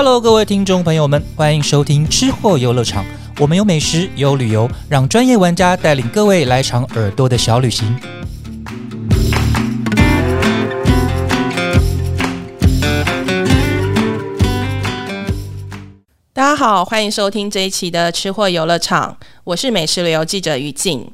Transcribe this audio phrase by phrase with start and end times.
[0.00, 3.04] Hello，各位听众朋友们，欢迎收听吃货游乐场。
[3.40, 7.98] 我们有美食，有旅游，让专业玩家带领各位来场耳朵的小旅行。
[16.32, 21.10] 大家好，欢迎收听这一期的吃货游乐场，我是美食旅游记者于静。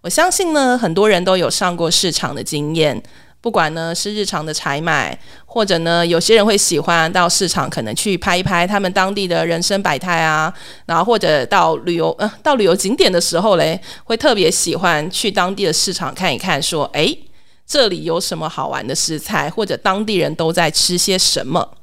[0.00, 3.00] 我相信呢，很多人都有上过市场的经验。
[3.44, 10.50] 不管呢是日常的采买，或者呢有些人会喜欢到市场，可能去拍一拍他们当地的人生百态啊，
[10.86, 17.18] 然后或者到旅游呃到旅游景点的时候嘞，会特别喜欢去当地的市场看一看，说诶
[17.66, 21.76] 这里有什么好玩的食材，或者当地人都在吃些什么。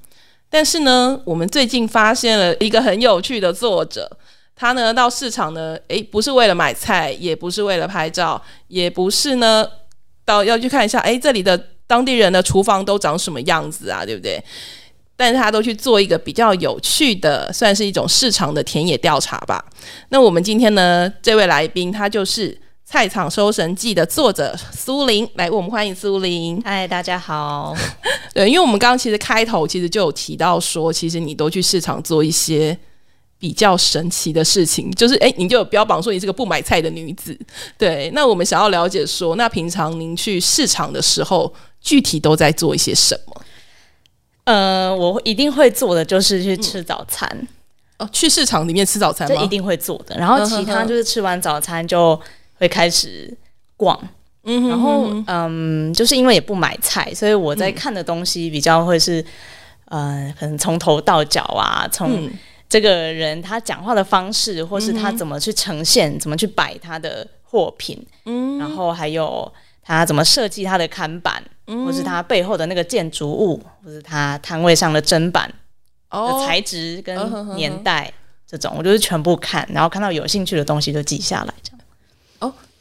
[0.49, 4.09] 但是呢，我们最近发现了一个很有趣的作者，
[4.55, 9.67] 他呢到市场呢，诶不是为了买菜，也不是为了拍照，也不是呢。
[10.25, 11.57] 到要去看一下，哎，这里的
[11.87, 14.05] 当地人的厨房都长什么样子啊？
[14.05, 14.43] 对不对？
[15.15, 19.63] 但是他都去做一个比较有趣的，算是一种市场的田野调查吧。
[20.09, 22.51] 那我们今天呢，这位来宾他就是
[22.83, 26.59] 《菜场收神记》的作者苏林，来，我们欢迎苏林。
[26.65, 27.75] 嗨，大家好。
[28.33, 32.77] 对，因为我们刚刚其实开头其实就有提到说，其实你都去市场做一些。
[33.41, 37.35] 比较神奇的事情就是，哎，你就有标榜说你是个不买菜的女子，
[37.75, 38.11] 对。
[38.13, 43.41] 那我们想要了解说，那平常您去市场的时候，具体都在做一些什么？
[44.43, 47.47] 呃，我一定会做的就是去吃早餐。
[47.97, 50.15] 哦，去市场里面吃早餐，这一定会做的。
[50.19, 52.19] 然后其他就是吃完早餐就
[52.59, 53.35] 会开始
[53.75, 53.99] 逛。
[54.43, 59.25] 嗯，然后嗯，就是因为也不买菜，所以我在看的东西比较会是，
[59.85, 62.29] 呃，可能从头到脚啊，从。
[62.71, 69.51] 这个人他讲话的方式，或是他怎么去呈现，怎么去摆他的货品，嗯，然后还有
[69.83, 75.53] 他怎么设计他的看板，或是他背后的那个建筑物，或是他摊位上的砧板
[76.09, 77.13] 的材质跟
[77.57, 78.09] 年代，
[78.47, 81.53] 这种我就是全部看，然后看到有兴趣的东西就记下来，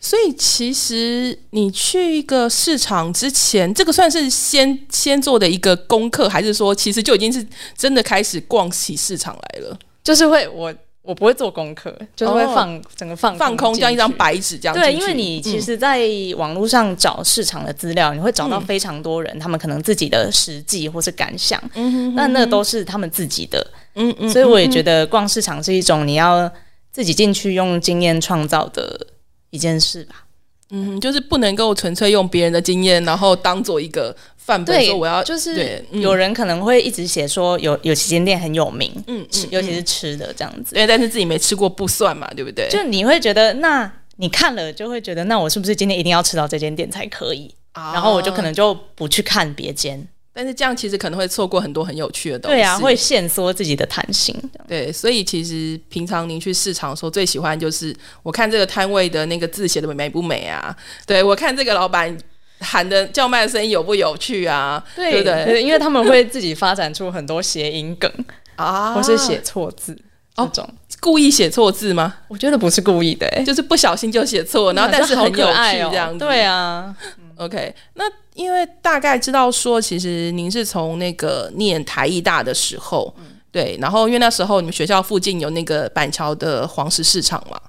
[0.01, 7.47] 所以其实你去一个市场之前，这个算是先先做的一个功课，还是说其实就已经是
[7.77, 9.79] 真的开始逛起市场来了？
[10.03, 14.75] 就是会我我不会做功课，就是会放整个放放空，像一张白纸这样。
[14.75, 23.67] 对，因为你其实，在网络上找市场的资料，你会找到非常多人，他们可能自己的实际或是感想，嗯，那那都是他们自己的，
[23.97, 24.31] 嗯嗯。
[24.31, 26.51] 所以我也觉得逛市场是一种你要
[26.91, 29.07] 自己进去用经验创造的
[29.51, 30.25] 一件事吧。
[30.73, 34.17] 嗯，就是不能够纯粹用别人的经验，然后当做一个。
[34.43, 42.67] 范本，说我要就是有人可能会一直写说有有几间店很有名，嗯，吃尤其是吃的这样子，因为但是自己没吃过不算嘛，对不对？
[42.69, 47.55] 就你会觉得，那你看了就会觉得，那我是不是今天一定要吃到这间店才可以？
[47.75, 50.05] 然后我就可能就不去看别间，
[50.41, 52.57] 但是这样其实可能会错过很多很有趣的东西。
[52.57, 54.35] 对啊，会限缩自己的弹性。
[54.67, 60.75] 对，所以其实平常您去市场的时候，最喜欢就是我看这个摊位的那个字写的美不美啊？
[61.05, 62.17] 对我看这个老板。
[62.63, 64.85] 喊的叫卖的声音有不有趣啊？
[64.95, 65.63] 对不对？
[65.63, 68.13] 因为他们会自己发展出很多谐音梗
[68.57, 69.99] 啊，或是写错字
[70.37, 70.69] 这种，
[71.01, 72.17] 故意写错字吗？
[72.29, 76.19] 我觉得不是故意的，就是不小心就写错，然后但是很有趣这样子。
[76.19, 76.95] 对啊
[77.37, 77.75] ，OK。
[77.95, 78.05] 那
[78.41, 83.15] 因为大概知道说，其实您是从那个念台艺大的时候，
[83.53, 87.61] 对，然后因为那时候你们学校附近有那个板桥的黄石市场嘛，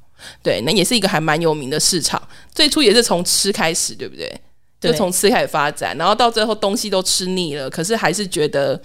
[0.41, 2.21] 对，那也是一个还蛮有名的市场。
[2.55, 4.33] 最初也是从吃开始，对不对？
[4.79, 8.81] 就从吃开始发展，然后到最后东西都吃腻了，可是还是觉得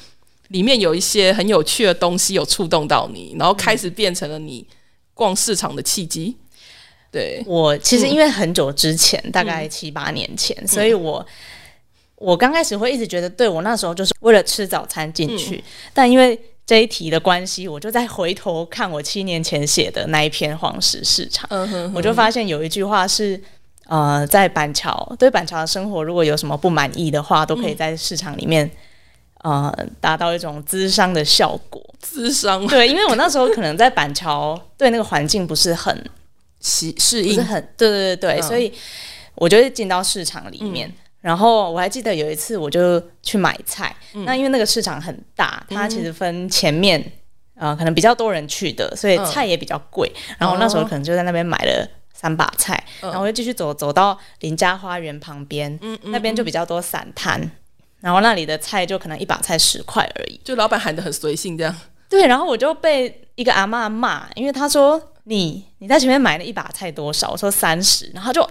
[0.48, 4.66] 里面有一些很有趣的东西有触动到你，然后开始变成了你
[5.14, 6.36] 逛市场的契机。
[7.10, 11.24] 对我其实因为很久之前，大概七八年前，所以我
[12.16, 15.62] 我刚开始会一直觉得，对我那时候就是为了吃早餐进去，
[15.94, 21.48] 但因为这一题的关系，我就再回头看我七年前写的那一篇黄石市场，
[21.94, 23.40] 我就发现有一句话是。
[23.88, 28.68] 呃，在板桥对板桥的生活，如果有什么不满意的话，都可以在市场里面
[29.44, 31.80] 呃达到一种滋商的效果。
[32.00, 35.96] 滋商对，因为我那时候可能在板桥对那个环境不是很
[36.60, 38.72] 适适应，很对对对对，所以
[39.36, 40.92] 我就进到市场里面。
[41.26, 43.94] 然后我还记得有一次，我就去买菜。
[44.24, 47.02] 那因为那个市场很大，它其实分前面
[47.56, 50.10] 呃可能比较多人去的，所以菜也比较贵。
[50.38, 51.88] 然后那时候可能就在那边买了。
[52.18, 57.38] 三把菜，然后我就继续走，走到邻家花园旁边，那边就比较多散摊，
[58.00, 61.76] 然后那里的菜就可能一把菜十块而已，就老板喊的很随性这样。
[62.08, 67.32] 对，然后我就被一个阿妈骂，因为他说你你在前面买了一把菜多少？
[67.32, 68.48] 我说三十，然后就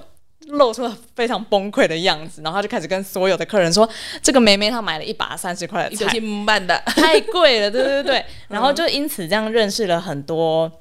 [0.48, 3.88] 露出了非常崩溃的样子，然后他就开始跟所有的客人说
[4.22, 10.72] ：“这个梅梅她买了一把三十块的菜，慢的 太贵了，对对对。”然后就因此这样认识了很多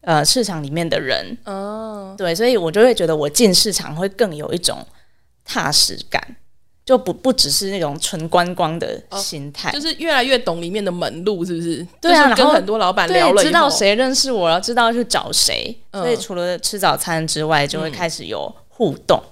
[0.00, 4.84] 呃市场里面的人哦，对，所以我就会觉得我进市场会更有一种
[5.44, 6.36] 踏实感。
[6.84, 11.86] 就不不只是那种纯观光的心态，就是越来越懂里面的门路，是不是？
[12.00, 15.72] 对啊，跟很多老板聊了，知道谁认识我，然后知道去找谁。
[15.92, 19.22] 所以除了吃早餐之外，就会开始有互动。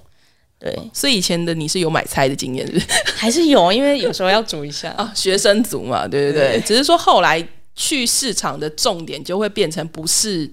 [0.57, 2.79] 对，所以以前的你是有买菜的经验，是
[3.17, 3.71] 还是有？
[3.71, 6.61] 因为有时候要煮一下啊， 学生族嘛，对对对。
[6.61, 7.45] 只是说后来
[7.75, 10.49] 去市场的重点就会变成不是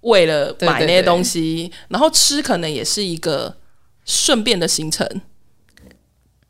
[0.00, 3.56] 为了买那些东西，然后吃可能也是一个
[4.04, 5.08] 顺便的行程。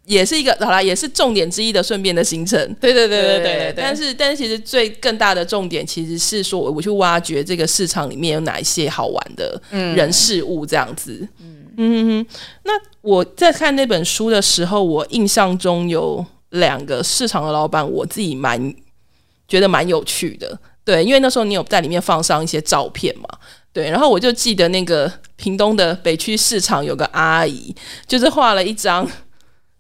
[0.05, 2.58] 也是一个好啦，也是重点之一的顺便的行程。
[2.81, 3.75] 对对对对对。
[3.76, 11.19] 但是但是，其实最更大的重点其实是说，我去挖掘这个市场里面有哪一些好玩的人事物这样子。
[11.38, 11.61] 嗯嗯。
[11.76, 12.26] 嗯
[12.64, 18.74] 那我在看那本书的时候，我印象中有两个市场的老板，我自己蛮
[19.46, 20.58] 觉得蛮有趣的。
[20.84, 23.28] 对，因为那时候你有在里面放上一些照片嘛。
[23.72, 27.74] 对，然后我就记得那个屏东的北区市场有个阿姨，
[28.06, 29.08] 就是画了一张。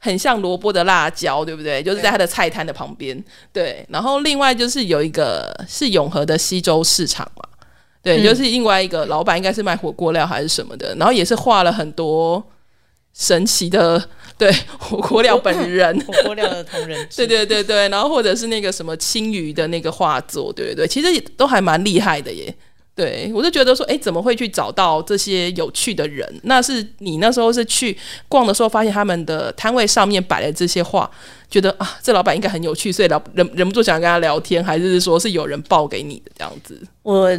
[0.04, 1.80] 很像萝卜的辣椒，对不对？
[1.80, 3.24] 就是在她的菜摊的旁边。
[3.52, 7.44] 对，然后另外就是有一个是永和的西周市场嘛，
[8.02, 12.42] 对，就是另外一个老板应该是卖火锅料还是什么的，然后也是画了很多
[13.14, 14.02] 神奇的
[14.36, 22.52] 对火锅料本人，火锅料的同人， 对对对对，然后或者是那个什么青鱼的那个画作，对对对，其实都还蛮厉害的耶。
[22.94, 26.30] 对，我就觉得说，哎，怎么会去找到这些有趣的人？
[26.42, 27.96] 那是你那时候是去
[28.28, 31.10] 逛的时候，发现他们的摊位上面摆了这些画，
[31.48, 36.78] 觉得啊，这老板应该很有趣，所以老忍忍不住想跟他聊天，还是说是有人报给你的这样子？
[37.02, 37.34] 我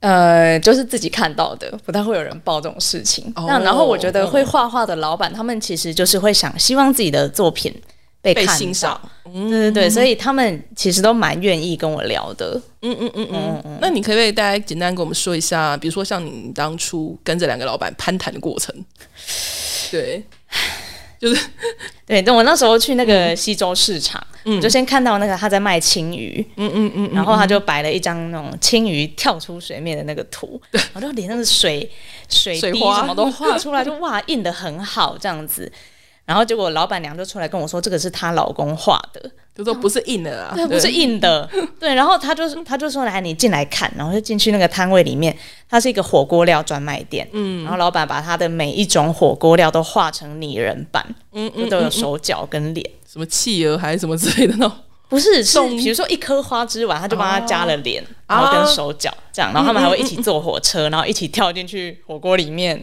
[0.00, 3.32] 呃，就是自己看到的，不太会有人报这种事情。
[3.34, 7.74] 那然后我觉得会画画的老板，他们其实就是会想希望自己的作品。
[8.22, 12.60] 被欣赏，对对对，所以他们其实都蛮愿意跟我聊的。
[12.82, 13.78] 嗯嗯嗯嗯嗯。
[13.80, 18.74] 那你可不可以大家简单跟我们说一下，比如说像你当初跟这两个老板攀谈的过程？
[19.92, 20.24] 对，
[21.28, 21.46] 就是
[22.06, 22.22] 对。
[22.22, 31.90] 等我那时候去那个西周市场，嗯，就先看到那个他在卖青鱼，嗯嗯嗯，然后他就摆了一张那种青鱼跳出水面的那个图，然后就连那个水
[32.28, 35.70] 水滴什么都画出来，就哇印的很好这样子。
[36.26, 41.94] 然后结果老板娘就出来跟我说，这个是她老公画的，就说不是印的啊，对，不是印的，对。
[41.94, 45.34] 然后他就他就说来，你进来看，然后就进去那个摊位里面，
[45.70, 47.62] 它是一个火锅料专卖店，嗯。
[47.62, 54.76] 然后老板把他的每一种火锅料都画成拟人版，嗯嗯，都有手脚跟脸，什么企鹅还是什么之类的那种，
[55.08, 62.82] 不是，是比如说一颗花枝丸，他就帮他加了脸，然后跟手脚这样，然后他们还会一起坐火车，然后一起跳进去火锅里面。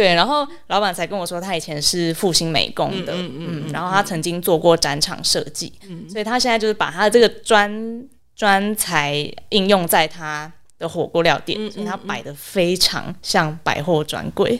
[0.00, 8.02] 对，然后老板才跟我说，他以前是复兴美工的，嗯嗯，然后他曾经做过展场设计，嗯，所以他现在就是把他的这个专
[8.34, 14.58] 专才应用在他的火锅料店，所以他摆的非常像百货专柜，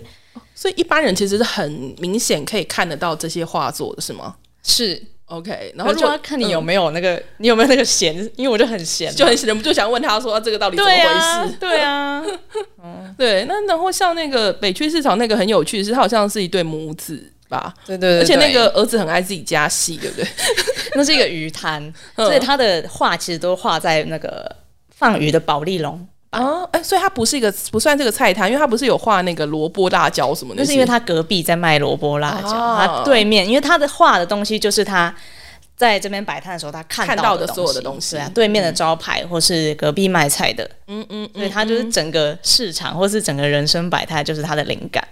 [0.55, 4.37] 所以一般人其实是很明显可以看得到这些画作的，是吗？
[4.63, 5.03] 是。
[5.31, 11.57] OK，然后就要看你有没有那个，你有没有那个闲，因为我就很闲，就很忍不住想问他说这个到底怎么回事？
[11.61, 12.23] 对啊，
[12.83, 13.45] 嗯，对。
[13.45, 17.73] 那然后像那个北区市场那个很有趣，是他好像是一对母子吧？
[17.87, 20.27] 对对，而且那个儿子很爱自己加戏，对不对？
[20.97, 24.57] 那是一个鱼摊， 所以他的画其实都画在那个
[24.97, 26.07] 放鱼的保利龙。
[26.31, 30.63] 啊，哎，所以它不是一个不算这个菜摊，因为它不是有画那个萝卜辣椒什么的。
[30.63, 35.13] 就是因为他隔壁在卖萝卜辣椒，他对面，因为他的画的东西就是他
[35.77, 45.03] 在这边摆摊的时候他看到的所有的东西啊，对面的招牌或是隔壁卖菜的，嗯嗯，所以他就是整个市场或是整个人生百态就是他的灵感。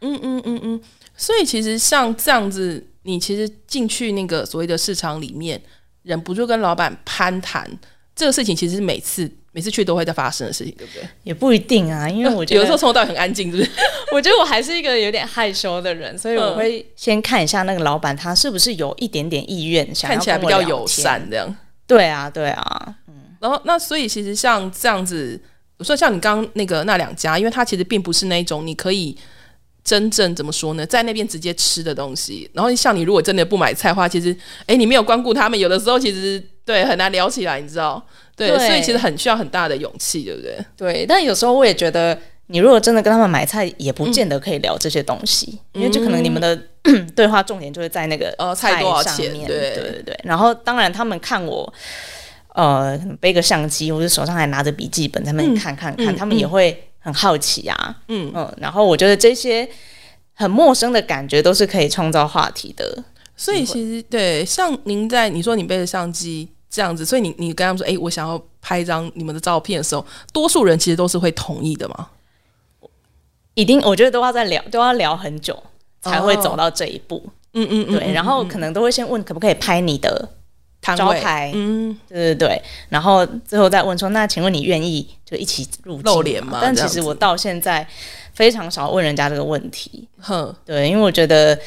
[0.00, 0.80] 嗯嗯嗯嗯，
[1.14, 5.60] 所以其实像这样子，你其实进去那个所谓的市场里面，
[6.02, 7.70] 忍不住跟老板攀谈，
[8.16, 9.30] 这个事情其实是每次。
[9.52, 11.06] 每次去都会在发生的事情，对不对？
[11.24, 13.70] 也不一定啊，因为我觉得 有时候从头到尾很安静，是不是？
[14.12, 21.54] 我觉得我还是一个有点害羞的人，所以我会先看一下那个老板他是不是有一点点意愿，想看起来比较友善这样。
[21.86, 23.14] 对啊，对啊，嗯。
[23.40, 25.38] 然后那所以其实像这样子，
[25.76, 29.14] 我说像你刚那个那两家，因为它其实并不是那种你可以
[29.84, 32.48] 真正怎么说呢，在那边直接吃的东西。
[32.54, 34.34] 然后像你如果真的不买菜的话，其实
[34.66, 38.02] 哎，你没有光顾他们，有的时候其实对很难聊起来，你知道。
[38.48, 40.58] 对，所以其实很需要很大的勇气，对不对？
[40.76, 46.58] 对，但有时候我也觉得，你如果真的跟他们买菜，也不见得可以聊这些东西，因为就可能你们的
[47.14, 50.20] 对话重点就会在那个呃菜上面，对对对对。
[50.24, 51.72] 然后当然他们看我，
[52.54, 58.52] 呃，背个相机，或者手上还拿着笔记本，他们看看看，他们也会很好奇啊，嗯嗯。
[58.58, 59.68] 然后我觉得这些
[60.34, 63.04] 很陌生的感觉，都是可以创造话题的。
[63.34, 72.08] 所以其实对，像您在你说你背着相机这样子，所以你你跟他们说，哎，我想要拍一张你们的照片的时候，多数人其实都是会同意的嘛。
[73.52, 75.62] 一定，我觉得都要在聊，都要聊很久
[76.00, 77.22] 才会走到这一步。
[77.52, 80.26] 嗯嗯嗯，对，然后可能都会先问可不可以拍你的
[80.80, 86.60] 招牌，嗯，对对对，然后最后再问说，那请问你愿意就一起入露脸吗？
[86.62, 87.86] 但其实我到现在
[88.32, 90.08] 非常少问人家这个问题。
[90.18, 91.58] 哼，对，因为我觉得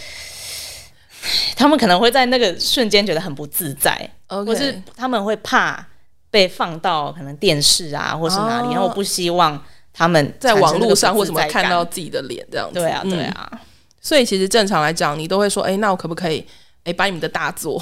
[1.56, 4.10] 他们可能会在那个瞬间觉得很不自在，
[4.44, 5.86] 或是他们会怕
[6.32, 9.62] 被放到可能电视啊，或是哪里，然后不希望。
[9.98, 13.50] 他们在网络上或什么看到自己的脸这样子，对啊，对啊。
[14.02, 16.46] 所以其实正常来讲，你都会说，哎，那我可不可以，
[16.84, 17.82] 哎，把你们的大作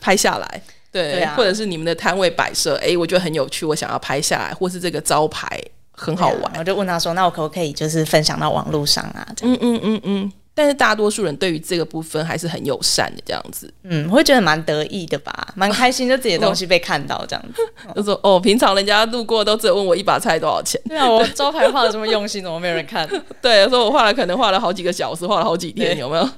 [0.00, 0.62] 拍下来？
[0.90, 5.46] 对，或者是你们的摊位摆设，哎，我觉得很有趣，我想要拍下来，或是这个招牌
[5.90, 9.26] 很好玩，我就问他说，那我可不可以就是分享到网络上啊？
[9.42, 10.32] 嗯嗯嗯嗯。
[10.54, 17.62] 但是大多数人对于这个部分还是很友善的，这样子，嗯，我会觉得蛮得意的吧，蛮开心，就自己的东西被看到这样子。
[17.96, 20.78] 就说哦，平常人家路过都只有问我一把菜多少钱。
[20.86, 23.08] 对啊，我招牌画的这么用心，怎么没有人看？
[23.40, 26.28] 对，说我画了可能画了好几个小时，画了好几天，有没有？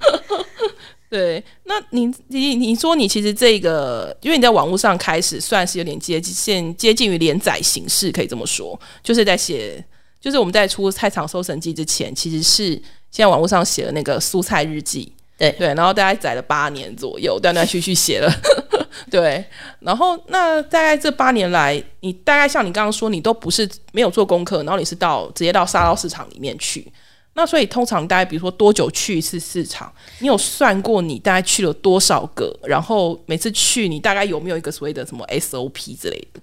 [1.10, 9.84] 对，那你你你说你其实这个，因为你在网络上开始算是有点接近接近于连载形式，可以这么说，就是在写，
[10.20, 12.80] 就是我们在出菜场搜神记之前，其实是。
[13.14, 18.28] 现在网络上写的那个蔬菜日记，对对，然后大概载了八年左右，断断续续写了，
[19.08, 19.44] 对。
[19.78, 26.92] 然后那大概这八年来，你大概像你刚刚说，你都不是没有做功课，然后你是到直接到沙捞市场里面去。
[27.34, 29.92] 那所以通常大概比如说多久去一次市场？
[30.18, 32.52] 你有算过你大概去了多少个？
[32.64, 36.40] 然后每次去你大概有没有一个所谓的什么 SOP 之类的？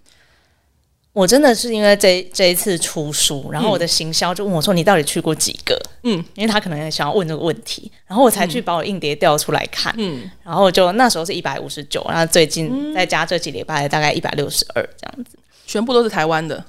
[1.14, 9.94] 我真的是因为这这一次出书，然后我的行销就问我说：“你到底去过几个？”嗯，因为他可能想要问这个问题，然后我才去把我硬碟调出来看。
[9.98, 15.38] 嗯，然后就那时候是一百五十九，然后最近再加这几礼拜大概一百六十二这样子，
[15.68, 16.64] 全部都是台湾的。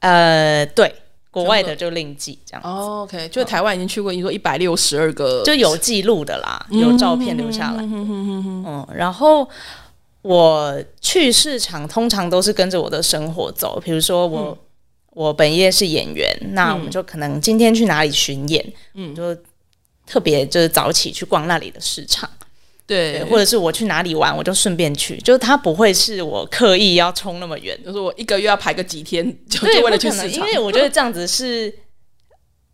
[0.00, 0.94] 呃，对，
[1.30, 2.60] 国外的就另计这样。
[2.62, 7.82] 哦，OK，就台湾已经去过，你说一百六十二个，就有记录的啦，有照片留下来。
[7.82, 9.48] 嗯，然后。
[10.26, 14.58] 我去市场通常都是跟着我的生活走，比如说我
[15.12, 19.32] 我本业是演员，那我们就可能今天去哪里巡演，嗯，就
[20.04, 22.28] 特别就是早起去逛那里的市场，
[22.88, 31.72] 对，或者是我去哪里玩，我就顺便去，就是他不会是我刻意要冲那么远，就是我一个月要排个几天，就就为了去市场，因为我觉得这样子是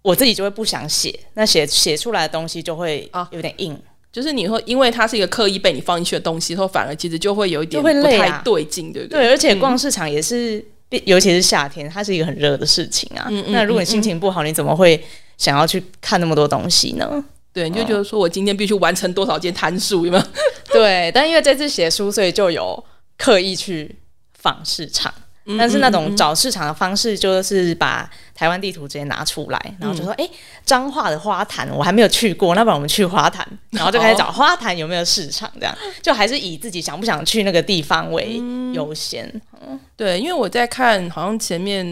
[0.00, 3.28] 我自己就会不想写，那写写出来的东西就会啊。
[3.30, 3.78] 有点硬。
[4.12, 9.20] 就是你会，因为它是一个刻意被你放进去的东西，后反而其实就会有一点不太对劲，对不对？
[9.20, 10.62] 对，而且逛市场也是，
[11.06, 13.26] 尤其是夏天，它是一个很热的事情啊。
[13.48, 15.02] 那如果你心情不好，你怎么会
[15.38, 17.24] 想要去看那么多东西呢？
[17.54, 20.24] 对，你就觉得说我今天必须完成多少件摊数，有没有？
[20.72, 22.84] 对，但因为这次写书，所以就有
[23.16, 23.96] 刻意去
[24.38, 25.12] 访市场。
[25.58, 30.28] 但是那种找市场的方式，就是把台湾地图直接拿出来，然后就说：“哎，
[30.64, 33.46] 彰化的花坛我还没有去过，那不然我们去花坛。
[33.70, 38.40] ”然后就开始找花坛有没有市场，这样就还是以自己想不想去那个地方为
[38.72, 39.28] 优先。
[39.60, 41.84] 嗯，对，因为我在看，好像前面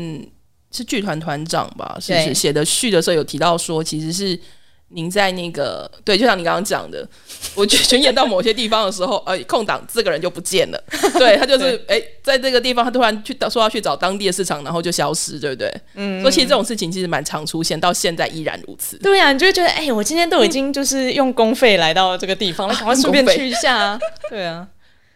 [0.71, 4.39] 是剧团团长吧，是不是写的序的时候有提到说，其实是。
[4.93, 7.07] 您在那个对，就像你刚刚讲的，
[7.55, 10.85] 我巡演到某些地方的时候，呃，空档这个人就不见了。
[11.19, 15.73] 对他就是哎，在这个地方他突然去说要去找当地的市场，然后就消失，对不对？
[15.95, 16.21] 嗯。
[16.23, 18.99] 所以其实这种事情其实蛮常出现，到现在依然如此。
[18.99, 23.99] 对呀，你就会觉得哎，我今天都已经就是用公费来到这个地方了，赶快顺便去一下啊。
[24.29, 24.67] 对啊。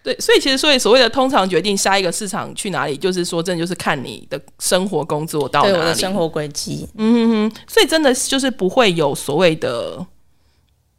[0.04, 6.87] 对，所以其实所以所谓的通常决定下一个市场去哪里，就是说真的就是看你的生活工作到哪里，我的生活轨迹。
[6.99, 10.06] 嗯哼哼，所以真的就是不会有所谓的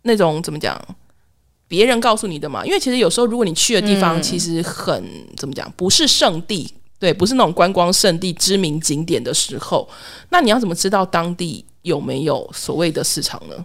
[0.02, 0.76] 那种怎么讲，
[1.68, 2.66] 别人告诉你的嘛。
[2.66, 5.06] 因为其实有时候如果你去的地方其实很
[5.38, 9.88] 怎么讲，不是圣地，对，不是那种观光圣地、知名景点的时候，
[10.30, 13.64] 那你要怎么知道当地有没有所谓的市场呢？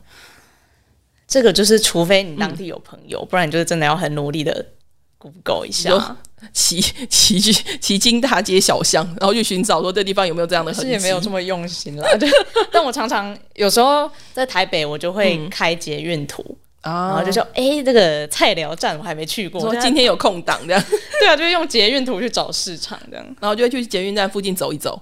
[1.26, 4.66] 这个就是除非你当地有朋友，不然你就是真的要很努力的。
[5.20, 6.16] Google 一下，
[6.54, 12.02] 骑骑去骑经大街小巷，然后去寻找说这地方有没有这样的痕迹，也没有这么用心了。
[12.16, 12.26] 对，
[12.72, 16.42] 但我常常有时候在台北，我就会开捷运图
[16.80, 20.82] 啊，然后就说：“哎，这个菜寮站我还没去过，说今天有空档这样。
[21.20, 24.98] ”对啊，就是用捷运图去找市场这样，然后就会去捷运站附近走一走。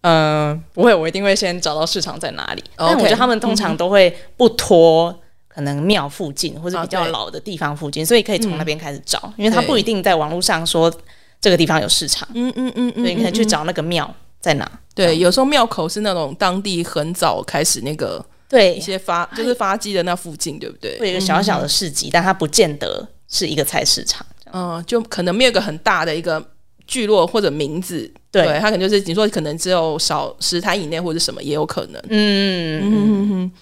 [0.00, 2.64] 嗯，不会，我一定会先找到市场在哪里。
[2.76, 5.14] 但我觉得他们通常都会不拖。
[5.54, 10.92] 可能庙附近或者比较老的地方附近，所以可以从那边开始找，因为它不一定在网络上说
[11.40, 12.28] 这个地方有市场。
[12.34, 14.70] 嗯嗯嗯嗯，所以你可以去找那个庙在哪。
[14.94, 20.98] 对，有时候庙口是那种当地很早开始那个对一些发就是发迹的那附近，对不对？
[20.98, 24.26] 会有一个小小的市集，但它不见得是一个菜市场。
[24.52, 26.44] 嗯，就可能没有一个很大的一个
[26.86, 32.00] 聚落或者名字，对，它可能就是你说可能只有少十台以内或者什么也有可能。
[32.08, 33.52] 嗯嗯嗯嗯。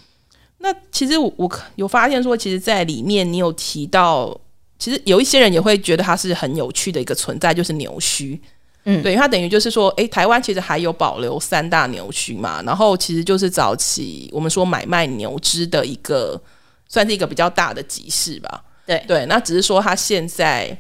[0.63, 4.41] 那其实我我有发现说，其实，在里面你有提到，
[4.79, 8.39] 其实有一些人也会觉得它是很有趣的一个存在，就是牛墟。
[8.85, 16.41] 嗯，对，它等于就是说，哎，台湾其实还有保留三大牛墟嘛，然后其实就是早期我们说买卖牛只的一个，
[16.89, 18.65] 算是一个比较大的集市吧。
[18.87, 20.77] 对对，那只是说它现在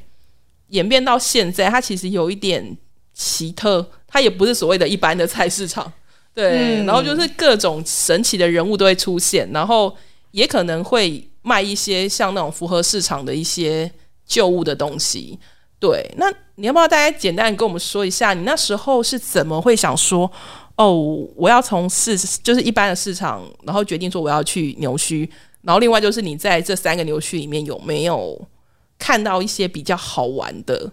[0.69, 2.77] 演变到现在，它其实有一点
[3.15, 5.93] 奇特，它也不是所谓的一般的菜市场。
[6.35, 9.95] 对，然后就是各种神奇的人物都会出现，然后
[10.31, 13.91] 也可能会卖一些像那种符合市场的一些
[14.27, 15.39] 旧物的东西。
[15.79, 20.31] 对，那你要不要大家简单跟我们说一下，你那时候是怎么会想说，
[20.77, 20.95] 哦，
[21.37, 25.29] 我要从市就是一般的市场，然后决定说我要去牛墟。
[25.63, 28.41] 然后另外就是你在这三个牛墟里面有没有
[28.99, 30.91] 看到一些比较好玩的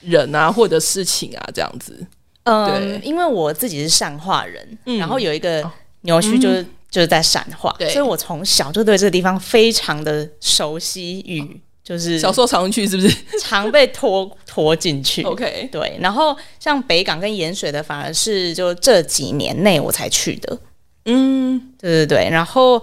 [0.00, 2.06] 人啊或者事情啊这样子？
[2.44, 5.68] 嗯，因为我自己是善化人，然后有一个
[6.02, 13.16] 牛区就是就是在善化，所以我从小就对这个地方非常的熟悉与就是小时候常去是不是？
[13.40, 15.22] 常被拖 拖进去。
[15.22, 15.98] OK，对。
[16.00, 20.58] 然后像北港跟盐水的反而是就这几年内我才去的。
[21.04, 22.28] 嗯，对对对。
[22.30, 22.82] 然后。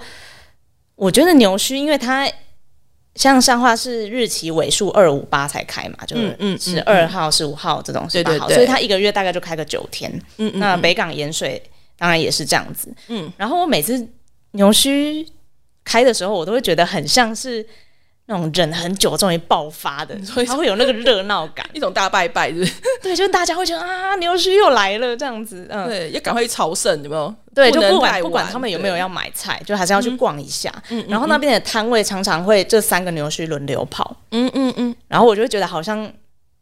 [0.99, 2.27] 我觉得牛墟，因为它
[3.17, 10.09] 像上画是日期尾数二五八才开嘛，就是十二号、十五号这种十八号，所以它一个月大概就开个九天。
[10.37, 10.59] 嗯嗯。
[10.59, 11.61] 那北港盐水
[11.97, 12.93] 当然也是这样子。
[13.07, 13.29] 嗯。
[13.35, 14.07] 然后我每次
[14.51, 15.27] 牛须
[15.83, 17.67] 开的时候，我都会觉得很像是。
[18.29, 22.69] 那种忍很久终于爆发的，所以它会有那个热闹感， 一种大拜拜，是
[23.01, 27.33] 对，就是大家会觉得啊，牛墟又来了这样子，嗯，对，要赶快去朝圣，有没有？
[27.55, 30.69] 对，就不管不管他们有没有要买菜，就还是要去逛一下。
[30.89, 36.11] 嗯，然后那边的摊位常常会这三个牛墟轮流跑，嗯嗯嗯，然后我就会觉得好像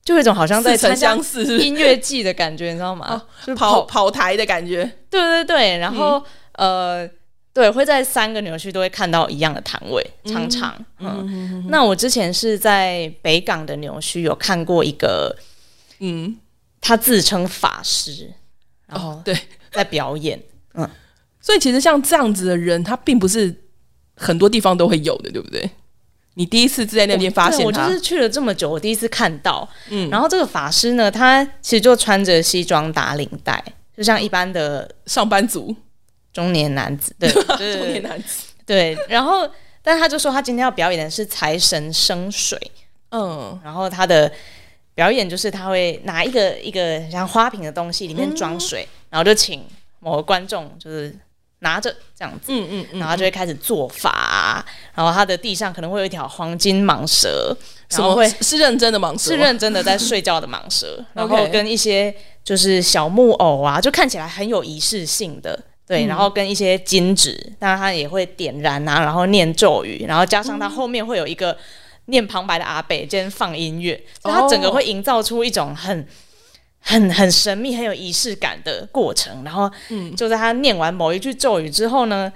[0.04, 1.16] 就有一种好像在参加
[1.60, 3.24] 音乐季的感觉，你知道吗？
[3.44, 7.10] 就跑跑台的感觉，对对对，然后呃。
[7.56, 10.76] 对，会在三个牛区都会看到一样的摊位，常常。
[11.00, 15.34] 嗯，那我之前是在北港的牛区有看过一个，
[16.00, 16.36] 嗯，
[16.82, 18.30] 他自称法师，
[18.88, 19.34] 然后对
[19.72, 20.38] 在表演。
[20.74, 20.86] 嗯，
[21.40, 23.56] 所以其实像这样子的人，他并不是
[24.18, 25.70] 很多地方都会有的，对不对？
[26.34, 29.66] 你第一次在那边发现，我就是去了这么久，我第一次看到。
[29.90, 33.64] 嗯，然后这个法师呢，他其实就穿着西装打领带，
[33.96, 35.74] 就像一般的上班族。
[36.36, 37.32] 中年男子，对，
[37.80, 38.98] 中年男子，对。
[39.08, 39.50] 然后，
[39.82, 42.60] 但他就说他今天要表演的是财神生水，
[43.12, 43.58] 嗯。
[43.64, 44.30] 然后他的
[44.94, 49.66] 表演就是他会拿一个一个像花瓶的东西，里面装水，然后就请
[50.00, 51.18] 某个观众就是
[51.60, 54.66] 拿着这样子，嗯嗯嗯，然后就会开始做法。
[54.94, 57.56] 然后他的地上可能会有一条黄金蟒蛇，
[57.90, 59.32] 什么会是认真的蟒蛇？
[59.32, 61.02] 是认真的在睡觉的蟒蛇。
[61.14, 65.58] 然后 跟一些就是小木偶啊，就看起来很有仪式性的。
[65.88, 71.56] 对，然后跟一些金纸，当然他也会点燃啊，然后念咒语，然后加上他后面会有一个
[72.06, 76.08] 念旁白的阿北，兼放音乐，所以他整个会营造出一种很、
[76.80, 79.44] 很、很神秘、很有仪式感的过程。
[79.44, 82.34] 然后，嗯，就在他念完某一句咒语之后呢，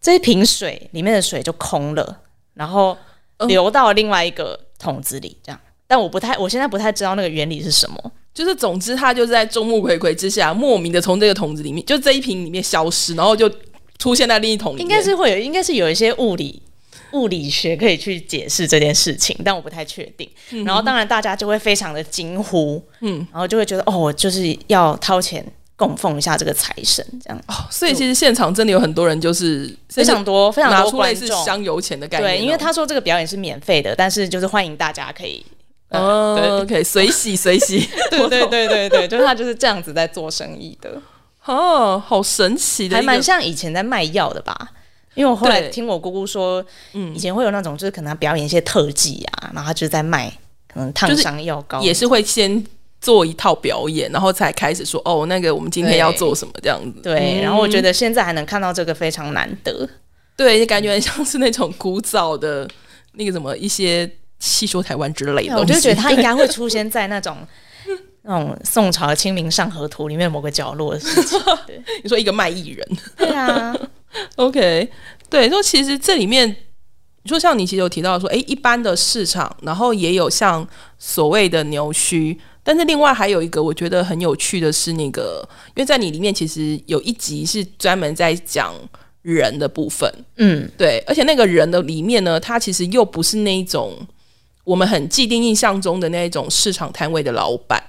[0.00, 2.20] 这一瓶水里面的水就空了，
[2.54, 2.96] 然后
[3.48, 5.58] 流到另外一个桶子里，这样。
[5.86, 8.12] 但我不太，我现在不太知道那个原理是什么。
[8.34, 13.50] 就是，总之，他就是在众目睽睽之下，莫名的从这个桶子里面，就这一瓶里面消失，然后就
[13.98, 14.82] 出现在另一桶里面。
[14.82, 16.62] 应该是会有，应该是有一些物理
[17.12, 20.26] 物理学可以去解释这件事情，但我不太确定。
[20.64, 25.44] 然后，当然大家就会非常的惊呼，嗯，然后就会觉得哦，就是要掏钱
[25.76, 27.38] 供奉一下这个财神，这样。
[27.48, 32.38] 哦，所以其实现场真的有很多人，就是非常多非常多观众香油钱的概念。
[32.38, 35.44] 对，因为他说这个表演是免费的，但是就是欢迎大家可以。
[35.92, 41.00] 哦，OK，随喜 随喜，对对对对对，就是他就是这样子在做生意的，
[41.44, 44.56] 哦，好神奇的，还蛮像以前在卖药的吧？
[45.14, 50.32] 因为我后来听我姑姑说，嗯，以前会有那种就是可能表演一些特技啊，然后他就是在卖
[50.72, 52.64] 可能烫伤药膏，也是会先
[53.00, 57.00] 做一套表演，然后才开始说哦，那个我们今天要做什么这样子。
[57.02, 59.86] 对，然后我觉得现在还能看到这个非常难得，
[60.36, 62.66] 对，感觉很像是那种古早的
[63.12, 64.10] 那个什么一些。
[64.42, 67.36] 戏说台湾之类的，我就觉得他应该会出现在那种
[68.22, 71.38] 那种宋朝的《清明上河图》里面某个角落的事情。
[72.02, 73.72] 你说一个卖艺人，对啊，
[74.34, 74.90] OK，
[75.30, 76.48] 对，说其实这里面，
[77.22, 80.66] 你说像你其实有提到说，哎，一般的市场，然后也有像
[80.98, 88.74] 所谓的牛墟，但是另外还有一个我觉得很有趣的是那个，因为在你里面其实有一集是专门在讲
[89.22, 93.96] 人的部分，嗯，对，而且那个人的里面呢，他其实又不是那一种
[94.64, 97.82] 我们很既定印象中的那一种市场摊位的老板，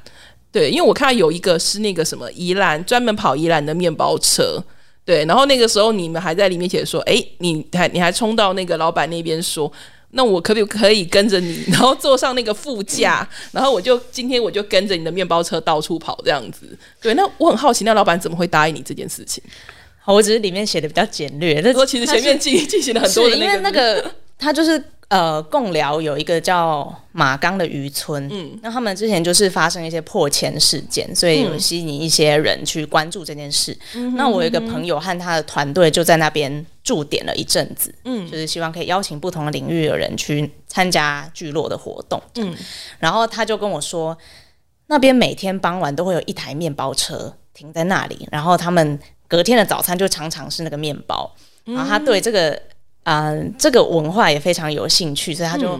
[0.51, 4.63] 对，因为我看到有一个是那个什么宜兰专门跑宜兰的面包车，
[5.05, 9.71] 对，然后那个时候你们还在里面写说，哎，你还你还冲到那个老板那边说。
[10.15, 16.77] 那我可不可以跟着你，然后坐上那个副驾， 然后我就今天我就跟着你的面包车到处跑这样子。
[17.01, 19.43] 对，那我很好奇，那老板怎么会答应你这件事情？
[19.99, 21.59] 好，我只是里面写的比较简略。
[21.61, 24.79] 那说其实前面进进行了很多的因为那个 他就是。
[25.13, 33.77] 呃，贡寮有一个叫马冈的渔村，嗯，那他们之前就是发生一些破迁事件，所以有吸引一些人去关注这件事。
[34.15, 42.51] 那我有一个朋友和他的团队就在那边驻点了一阵子，嗯，就是希望可以邀请不同的领域的人去参加聚落的活动，嗯，
[42.97, 44.17] 然后他就跟我说，
[44.87, 51.31] 那边每天傍晚都会有一台面包车停在那里，然后他们隔天的早餐就常常是那个面包，
[51.65, 52.59] 然后他对这个。
[53.03, 55.79] 啊，这个文化也非常有兴趣，所以他就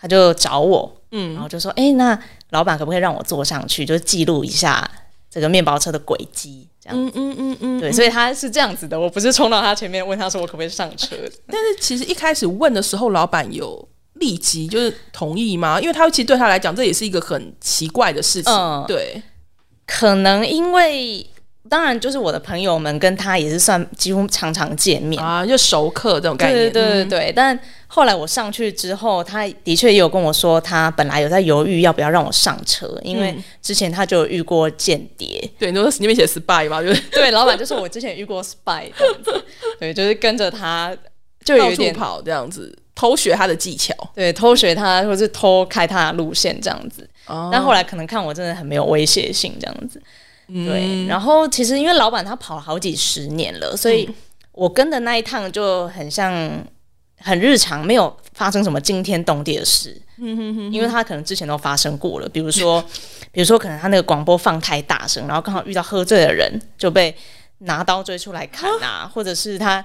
[0.00, 2.18] 他就找我，嗯，然后就说，哎，那
[2.50, 4.90] 老板可不可以让我坐上去，就记录一下
[5.30, 15.80] 这个面包车的轨迹，这样，嗯嗯嗯嗯，对，所以他是这样子的，我不是冲到他前面问他说我可不可以上车， 但是其实一开始问的时候，老板有立即就是同意吗？
[15.80, 19.22] 因为他其实对他来讲，这也是一个很奇怪的事情，对，
[19.86, 21.26] 可能因为。
[21.68, 26.70] 当然，就是我的朋友们跟他也是算几乎常常见面啊，就熟客这种概念。
[26.70, 27.32] 对对对对。
[27.34, 35.48] 但后来我上去之后，他的确也有跟我说，他本来有在犹豫要不要让我上车，因为之前他就遇过间谍。
[35.58, 36.82] 对，你说里面写 spy 吗？
[36.82, 39.44] 就是 对，老板就是我之前遇过 spy 这样子。
[39.78, 40.94] 对，就是跟着他
[41.44, 43.94] 就有点跑这样子，偷学他的技巧。
[44.14, 47.08] 对，偷学他，或是偷开他的路线这样子。
[47.26, 47.50] 哦。
[47.52, 50.02] 但后来可能看我真的很没有威胁性这样子。
[50.48, 54.08] 对，然后其实因为老板他跑了好几十年了，所以
[54.52, 56.32] 我跟的那一趟就很像
[57.18, 60.00] 很日常，没有发生什么惊天动地的事。
[60.18, 62.84] 嗯哼哼，因为他可能之前都发生过了，比如说，
[63.32, 67.14] 比如说可能他那个广播放太大声，然后刚好遇到喝醉的人就被
[67.58, 69.84] 拿刀追出来砍啊，或者是他。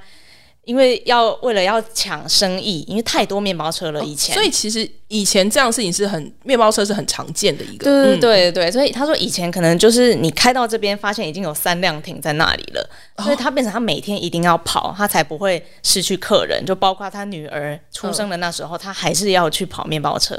[0.67, 7.85] 因为要为了要抢生意，因为太多面包车了以前，所以其实以前这样事情是很面包车是很常见的一个。
[7.85, 12.89] 对对对对，所以他说以前可能就是你开到这边，发现已经有三辆停在那里了，
[13.23, 16.61] 所以他变成他每天一定要跑，他才不会失去客人。
[16.65, 20.35] 就包括他女儿出生的那时候，他还是要去跑面包车，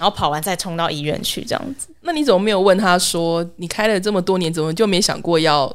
[0.00, 1.86] 后跑完再冲到医院去这样子。
[2.00, 5.72] 那你怎么没有问他说，你开了这么多年，怎么就没想过要？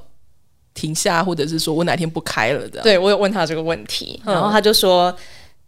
[0.76, 2.84] 停下，或者是说我哪天不开了的？
[2.84, 5.18] 对我有问他这个问题，然后他就说，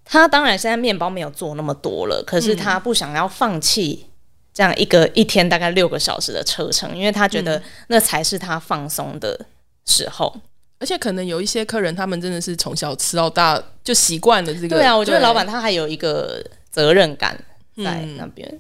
[0.06, 4.06] 他当然现在面包没有做那么多了，可是他不想要放弃
[4.54, 9.46] 这样一个一天大概六个小时的车程，因为他觉得那才是他放松的
[9.86, 10.36] 时候。
[10.80, 14.76] 而且可能有一些客人，他们真的是从小吃到大，就习惯了这个。
[14.76, 16.39] 对啊，我觉得老板他还有一个
[16.70, 17.36] 责任感
[17.84, 18.60] 在那边。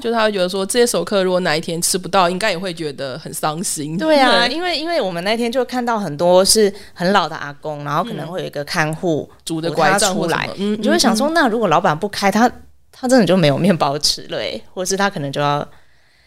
[0.00, 3.98] 就他会觉得说，这些熟客如果哪一天吃不到，应该也会觉得很伤心。
[3.98, 12.50] 对啊，因为因为我们那天就看到很多是很老的阿公，然后可能会有一个看护拄着拐杖出来，你就会想说，那如果老板不开，他
[12.92, 15.66] 他真的就没有面包吃了，哎，或者是他可能就要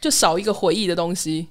[0.01, 1.47] 就少一个回忆的东西。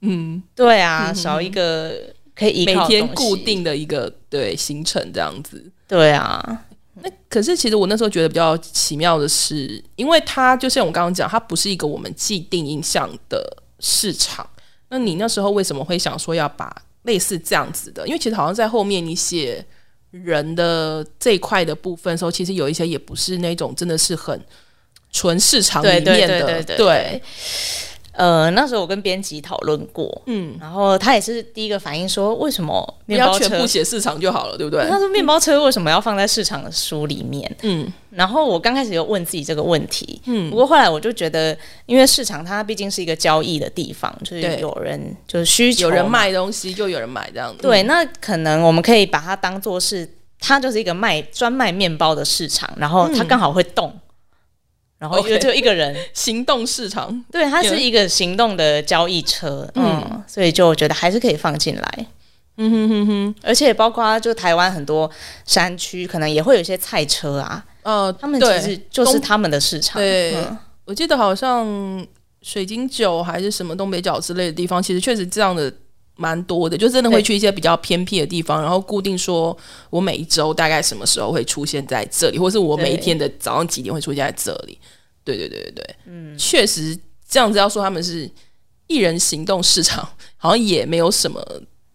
[0.00, 1.92] 嗯，对啊，少一个
[2.34, 5.70] 可以每天固定的一个对行程这样子。
[5.86, 6.62] 对啊。
[7.02, 14.48] 那可是，其实我那时候觉得比较奇妙的是，因为它就像我刚刚讲，它不是一个我们既定印象的市场。
[14.88, 18.06] 那你那时候为什么会想说要把类似这样子的？
[18.06, 19.64] 因为其实好像在后面你写
[20.10, 24.40] 人的这一块的部分时候，其实有一些也不是那种真的是很
[25.12, 27.22] 纯市场里面的，对。
[28.16, 34.88] 呃，那时候我跟编辑讨论过，嗯，然后他也是第一个反应说，为什么面包车全部写市场就好了，对不对？
[34.88, 37.56] 他说面包车为什么要放在市场的书里面？
[37.62, 47.62] 嗯，然后我刚开始又问自己这个问题，嗯，不过后来我就觉得，因为市场它毕竟是一个交易的地方，就是有人就是需求，有人卖东西就有人买这样子。
[47.62, 50.08] 对，那可能我们可以把它当做是，
[50.40, 53.92] 它就是一个卖专卖面包的市场，然后它刚好会动。
[54.98, 55.94] 然后就就一个人。
[56.14, 62.06] 行动市场，对，它是一个行动的交易车，嗯，所以就觉得还是可以放进来，
[62.56, 65.10] 嗯哼哼哼，而且包括就台湾很多
[65.44, 70.00] 山区，可能也会有一些菜车啊，呃，他们其实就是他们的市场。
[70.00, 70.34] 对，
[70.84, 72.06] 我记得好像
[72.42, 75.72] 水晶酒还是什么东北角之类的地方，其实确实这样的
[76.16, 79.56] 蛮多的，就真的会去一些比较偏僻的地方，然后固定说
[79.90, 84.78] 我每一周大概什么时候会出现在这里，或是我每一天的早上几点会出现在这里。
[85.22, 86.96] 对对对对对，嗯，确实
[87.28, 88.30] 这样子要说他们是
[88.86, 91.44] 艺人行动市场，好像也没有什么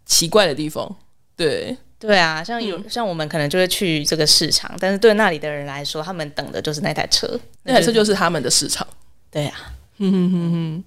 [0.05, 0.93] 奇怪的地方。
[1.37, 8.85] 对，对啊，像有像我们可能就会去这个市场，但是对那里的人来说，他们等的就是那台车，那台车就是他们的市场。
[9.31, 10.83] 对啊，嗯哼哼哼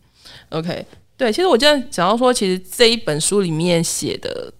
[0.50, 4.52] ，OK，对，其实我今天想要说，其实这一本书里面写的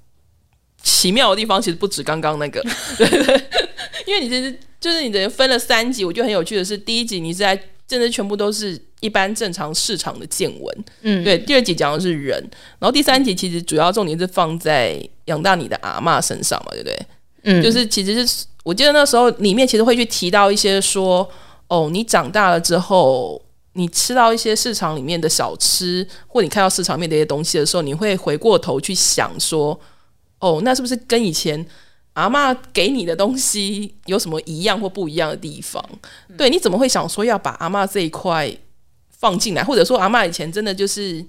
[0.83, 2.63] 奇妙的地方，其实不止刚刚那个，
[2.97, 3.43] 对 对，
[4.07, 7.61] 因为你其实就是你等于分了三集，我觉得很有趣的是，第一集你是在。
[7.87, 11.37] 真的全部都是一般正常市场的见闻，嗯，对。
[11.37, 12.33] 第二集讲的是人，
[12.79, 17.07] 然后第三集其实主要重点是放在养大你的阿妈身上嘛，对不对？
[17.43, 21.31] 嗯，就是其实是我记得那时候里面其实会去提到一些说，
[21.69, 23.41] 哦，你长大了之后，
[23.75, 29.79] 你吃到一些市场里面的小吃，或你看到市场面的一些东西的时候，你会回过头去想说，
[30.41, 31.65] 哦，那是不是跟以前？
[32.15, 35.85] 阿妈给你的东西有什么一样或不一样的地方？
[36.39, 38.57] 对，你怎么会想说要把阿妈这一块
[39.11, 39.65] 放进来？
[39.65, 41.27] 或者说阿妈以前真的就是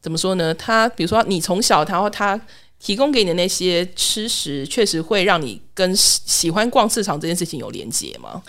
[0.00, 0.54] 怎么说呢？
[0.54, 2.40] 他比如说你从小，然后他
[2.80, 8.42] 提供给你的那些吃食，确实会让你跟喜欢逛市场这件事情有连接吗？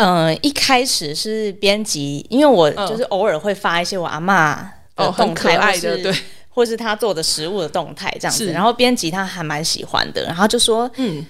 [0.00, 6.14] 嗯，一开始是编辑，因为我就是偶尔会发一些我阿妈哦很可爱的对。
[6.52, 11.24] 或是他做的食物的动态这样子，然后编辑他还蛮喜欢的，然后就说：“嗯，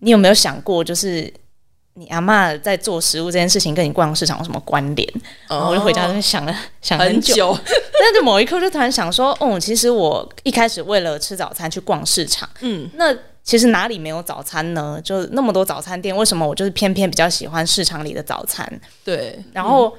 [0.00, 1.32] 你有没有想过，就是
[1.94, 5.08] 你阿妈在做食物这件事情跟你逛市场有什么关联？”
[5.48, 7.58] 然后我就回家就想了想很久，
[7.98, 13.16] 但是某一刻就突然想说：“哦，其实我一开始为了吃早餐去逛市场，嗯，那
[13.50, 15.00] 其实哪里没有早餐呢？
[15.02, 18.80] 就那么多早餐店，为什么我就是偏偏比较喜欢市场里的早餐？
[19.04, 19.92] 对，然后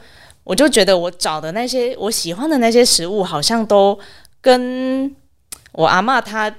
[0.45, 3.99] 我就觉得我找的那些我喜欢的那些食物，好像都。”
[4.43, 5.15] 跟
[5.73, 6.49] 我阿妈，她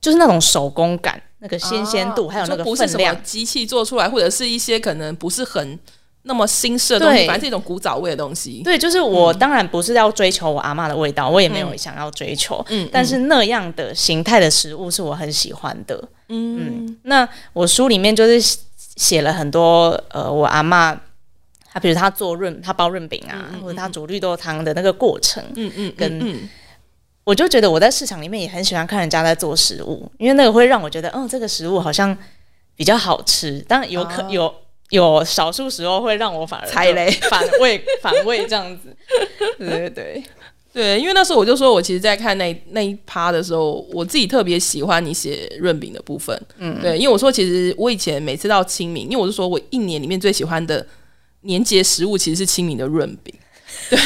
[0.00, 5.78] 就是那种手工感、那个新鲜度，还有那个分量，机器做出来，或者是一些可能不是很
[6.22, 8.62] 那么新式的东西，反正是一种古早味的东西。
[8.62, 12.64] 对，就是我当然不是要追求我阿妈的味道，我也没有想要追求。
[12.68, 16.02] 嗯，但是那样的形态的食物是我很喜欢的。
[16.28, 18.40] 嗯，那我书里面就是
[18.96, 21.00] 写了很多，呃，我阿妈。
[21.74, 26.38] 他比如他做润，他包润饼啊，或者他煮绿豆汤的那个过程，嗯嗯，跟
[27.24, 32.14] 我就觉得我在市场里面也很喜欢看人家在做食物，因为那个会让我觉得，哦，这个食物好像
[32.76, 33.58] 比较好吃。
[33.60, 34.54] 当然有可有
[34.92, 38.96] 有少数时候会让我反而踩雷、反胃、 反胃这样子。
[39.58, 40.22] 对对对
[40.72, 46.40] 对，因为那时候我就说我其实，在看那那一趴的时候，我自己特别喜欢你写润饼的部分。
[46.58, 50.86] 嗯，对，因为我说其实我以前每次到清明，因为我是说我一年里面最喜欢的。
[51.44, 53.34] 年节食物其实是清明的润饼，
[53.90, 53.98] 对，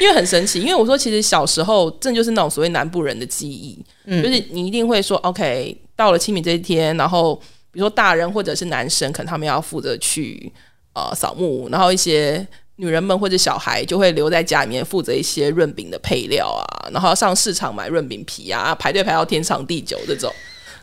[0.00, 0.62] 因为很神奇。
[0.62, 7.38] 因为我说，其实小时候这就是那种所谓南部人的记忆，嗯，就是你一定会说，OK，到了清明这一天，然后
[7.72, 10.52] 比如说大人或者是男生，可能他们要负责去
[10.94, 20.32] 呃扫墓，然后一些女人们或者小孩就会留在家里面负责一些润饼的配料啊，然后上市场买润饼皮啊，排队排到天长地久这种。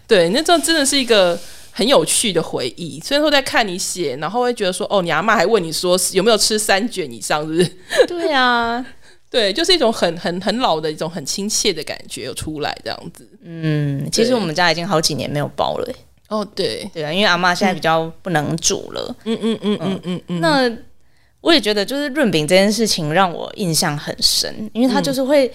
[0.08, 1.39] 对，那这真的是一个。
[1.78, 7.71] 很有趣的回忆，虽然说在看你写，然后会觉得说，哦，你阿妈还问你说有没有吃三卷以上，是不是？
[8.08, 8.84] 对啊，
[9.30, 13.30] 对，就是一种很很很老的一种很亲切的感觉有出来这样子。
[13.43, 15.93] 嗯，其实我们家已经好几年没有包了。
[16.29, 19.15] 哦，对，对啊，因为阿妈现在比较不能煮了。
[19.25, 20.39] 嗯嗯嗯嗯嗯嗯。
[20.41, 20.77] 那
[21.41, 25.51] 我也觉得，就是润饼这件事情让我印象很深，因为他就是会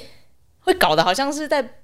[0.61, 1.79] 会搞得好像是在。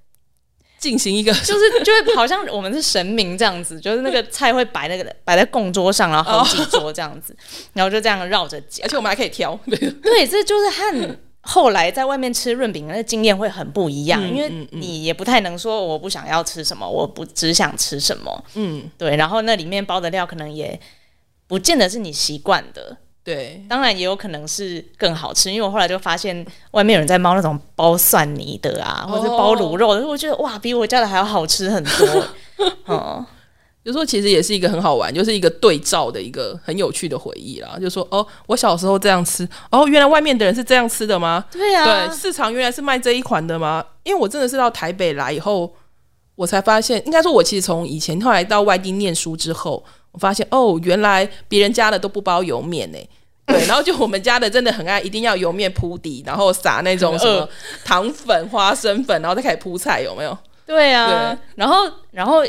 [0.80, 7.36] 进行一个， 就是就会好像我们是神明这样子，就是那个菜会摆那个 摆在供桌上，然后好几桌这样子，
[7.72, 9.58] 然后就这样绕着 讲，而且我们还可以挑。
[9.66, 11.18] 对，这就是和
[11.50, 18.44] 后来在外面吃润饼的经验会很不一样，因为你也不太能说我不想要吃什么，我不只想吃什么。
[18.52, 20.78] 嗯，对，然后那里面包的料可能也
[21.46, 22.98] 不见得是你习惯的。
[23.24, 32.24] 对，当然也有可能是更好吃，因为我后来就发现外面有人在包那种包蒜泥的啊，或者包卤肉的，我觉得哇，比我家的还要好吃很多。
[32.84, 33.24] 哦，
[33.88, 37.78] 就说其实也是一个很好玩，就是一个对照的一个很有趣的回忆啦。
[37.80, 41.42] 就说哦，我小时候这样吃，哦，原来外面的人是这样吃的吗？
[41.50, 43.82] 对呀，对，市场原来是卖这一款的吗？
[44.02, 45.74] 因为我真的是到台北来以后，
[46.34, 52.98] 我才发现，应该说，我其实从以前后来到外地念书之后，我发现哦，原来别人家的都不包油面呢。
[53.46, 57.48] 对，然后就我们家的真的很爱，一定要油面铺底，然后撒那种什么
[57.82, 60.36] 糖粉、花生粉，然后再开始铺菜，有没有？
[60.66, 62.44] 对啊，然后，然后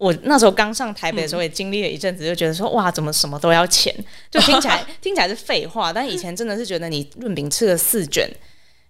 [0.00, 3.94] 我那时候刚上台北的时候，也经历了一阵子，就觉得说哇，怎么什么都要钱？
[4.30, 8.26] 就听起来 听起来是废话，但以前真的是觉得你润饼吃了四卷，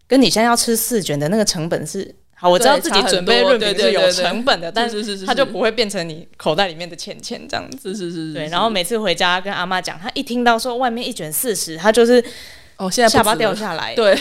[0.07, 2.15] 跟你现在要吃四卷的那个成本是。
[2.35, 7.95] 好，我知道自己准备润饼是有成本的，但是它就不会变成你口袋里面的钱钱这样子。
[7.95, 8.47] 是是是，对。
[8.47, 12.25] 然后每次回家跟阿妈讲，她一听到说外面一卷四十，她就是
[12.79, 13.95] 哦，现在下巴掉下来。
[13.95, 14.19] 对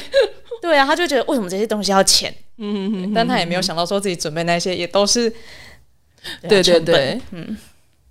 [0.62, 2.30] 对啊，她就觉得为什么这些东西要钱？
[2.58, 3.14] 嗯嗯嗯。
[3.14, 5.32] 但她也没有想到说自己准备那些也都是
[6.48, 7.58] 对对对，嗯。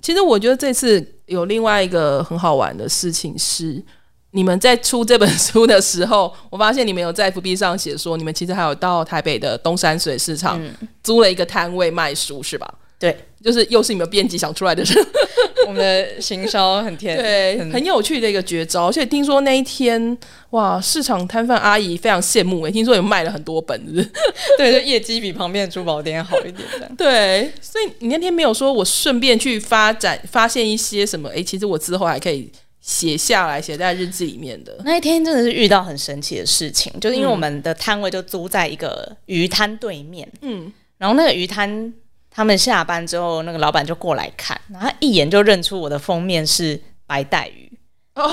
[0.00, 3.82] 其实我觉得这次有另外一个很好玩的事情是，
[4.30, 10.60] 你们在出这本书的时候，我发现你们有在 FB 上写说，你们其实还有到台北的东山水市场
[11.02, 12.72] 租了一个摊位卖书，是吧？
[12.98, 14.98] 对，就是又是你们编辑想出来的事。
[15.66, 18.86] 我们的行销很甜，对，很有趣的一个绝招。
[18.86, 20.16] 而且听说那一天，
[20.50, 24.10] 哇，市场摊贩阿姨非常羡慕诶，听说也卖了很多本子，
[24.56, 26.66] 对，就业绩比旁边的珠宝店好一点。
[26.96, 31.28] 对，所以你那天没有说我顺便去发展，发现一些什么？
[31.36, 34.74] 哎，其实我之后还可以写下来，写在日记里面的。
[34.86, 41.92] 那一天真的是遇到很神奇的事情，就是因为我们的摊位就租在一个鱼摊对面，嗯，然后那个鱼摊。
[42.38, 47.68] 他们下班之后，那个老板就过来看，然后一眼就认出我的封面是白带鱼。
[48.14, 48.32] 哦，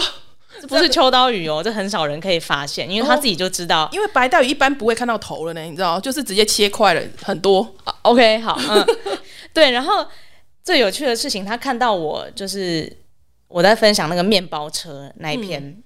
[0.62, 7.76] 这不是秋刀鱼哦，这很少人可以发现，因为他自己就知道，因为白带鱼一般不会看到头了呢，你知道，就是直接切块了很多。
[8.04, 8.86] OK，好，嗯，
[9.52, 10.06] 对，然后
[10.64, 12.96] 最有趣的事情，他看到我就是
[13.48, 15.82] 我在分享那个面包车那一篇，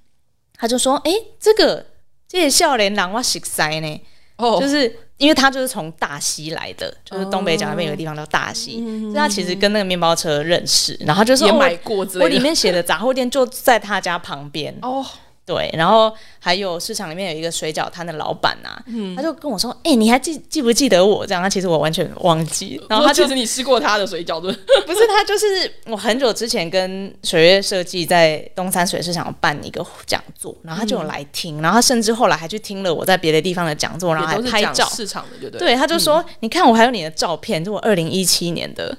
[0.57, 1.85] 他就说：“哎，这个
[2.27, 4.01] 这些笑脸狼哇识塞呢。”
[4.39, 14.75] 哦，就是因为他就是从大溪来的，就是东北角那边有个地方叫大溪，所以他其实跟那个面包车认识，然后就是也买过，我里面写的杂货店就在他家旁边。
[14.81, 15.05] 哦。
[15.49, 18.69] 对，然后还有市场里面有一个水饺摊的老板呐，
[19.15, 22.79] 他就跟我说：“哎，你还记记不记得我？”这样，他其实我完全忘记。
[22.87, 24.51] 然后他其实你吃过他的水饺对？
[24.85, 34.87] 不是，他就是我很久之前跟水月设计在东山水市场办一个讲座，然后他就有来听，然后他甚至后来还去听了我在别的地方的讲座，然后还拍照。
[34.89, 35.59] 市场的对对？
[35.59, 38.95] 对，他就说：“你看，我还有你的照片，就我二零一七年的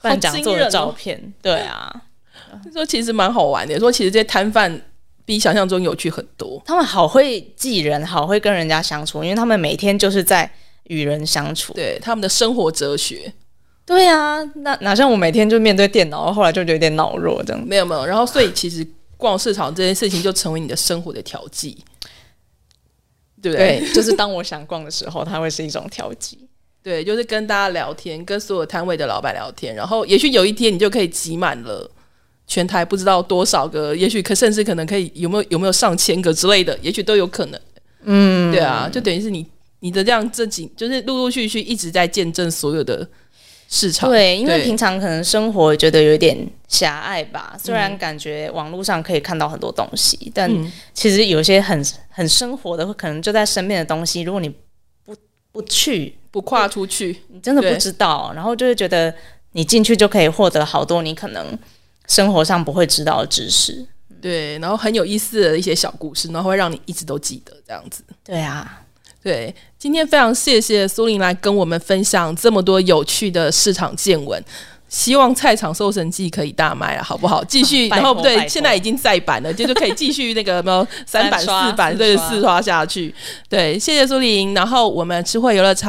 [0.00, 1.92] 办讲座的照片。”对啊，
[2.72, 3.78] 说其实蛮好玩的。
[3.78, 4.80] 说其实这些摊贩。
[5.30, 6.60] 比想象中有趣很多。
[6.66, 10.52] 他们好会记人，好会跟人家相处，因为他们每天就是在
[10.88, 11.72] 与人相处。
[11.72, 13.32] 对他们的生活哲学。
[13.86, 17.64] 对啊，那哪像我每天就面对电脑，后来就有点脑弱这样。
[17.64, 18.84] 没有没有，然后所以其实
[19.16, 21.78] 逛市场这件事情就成为你的生活的调剂，
[23.40, 23.88] 对不对？
[23.94, 26.48] 就是当我想逛的时候，它会是一种调剂。
[26.82, 31.88] 对，就是跟大家聊天，跟所有摊位的老板聊天，然后也许有一天你就可以挤满了。
[32.50, 37.60] 全台不知道多少个，也许可甚至可能可以有没有有没有上千个之类的，也许都有可能。
[38.02, 39.46] 嗯，对啊，就等于是你
[39.78, 43.08] 你的这样这几就是陆陆续续一直在见证所有的
[43.68, 44.10] 市场。
[44.10, 46.36] 对，因为平常可能生活觉得有点
[46.66, 50.50] 狭隘吧，虽然感觉网络上可以看到很多东西，但
[50.92, 54.48] 其实有些很很生活的，可能就在身边的东西，如果你
[55.04, 55.14] 不
[55.52, 58.32] 不去不跨出去，你真的不知道。
[58.34, 59.14] 然后就会觉得
[59.52, 61.56] 你进去就可以获得好多你可能。
[62.10, 63.86] 生活上不会知道的知识，
[64.20, 68.02] 对，然后很有意思的一些小故事，然后会让你一直都记得这样子。
[68.24, 68.82] 对啊，
[69.22, 74.42] 对，今天非常谢谢苏玲来跟我们分享这么多有趣的市场见闻，
[74.88, 77.44] 希望菜场搜神记可以大卖了，好不好？
[77.44, 81.46] 继续， 然后不对，现在已经再版了，就就可以继续那个什么 三版四
[81.76, 83.14] 版，对，四刷下去。
[83.48, 85.88] 对，谢谢苏玲，然后我们吃货游乐场。